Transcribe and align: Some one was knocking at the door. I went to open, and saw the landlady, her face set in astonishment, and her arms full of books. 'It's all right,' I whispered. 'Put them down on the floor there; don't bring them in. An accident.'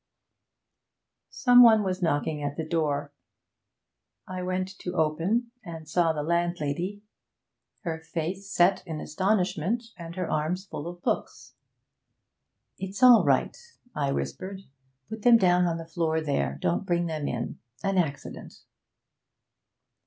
Some 1.29 1.61
one 1.61 1.83
was 1.83 2.01
knocking 2.01 2.41
at 2.41 2.57
the 2.57 2.65
door. 2.65 3.11
I 4.27 4.41
went 4.41 4.67
to 4.79 4.95
open, 4.95 5.51
and 5.63 5.87
saw 5.87 6.11
the 6.11 6.23
landlady, 6.23 7.03
her 7.81 7.99
face 7.99 8.49
set 8.51 8.81
in 8.87 8.99
astonishment, 8.99 9.83
and 9.95 10.15
her 10.15 10.27
arms 10.27 10.65
full 10.65 10.87
of 10.87 11.03
books. 11.03 11.53
'It's 12.79 13.03
all 13.03 13.23
right,' 13.23 13.75
I 13.93 14.11
whispered. 14.11 14.61
'Put 15.07 15.21
them 15.21 15.37
down 15.37 15.65
on 15.67 15.77
the 15.77 15.85
floor 15.85 16.19
there; 16.19 16.57
don't 16.59 16.83
bring 16.83 17.05
them 17.05 17.27
in. 17.27 17.59
An 17.83 17.99
accident.' 17.99 18.63